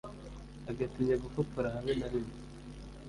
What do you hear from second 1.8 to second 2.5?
na rimwe